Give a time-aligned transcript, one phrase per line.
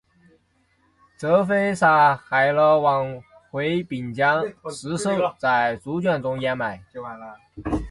[1.15, 7.03] 周玘杀害了王恢并将尸首在猪圈中埋掉。